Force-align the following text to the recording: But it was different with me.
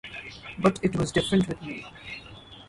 But 0.57 0.79
it 0.81 0.95
was 0.95 1.11
different 1.11 1.47
with 1.47 1.61
me. 1.61 1.85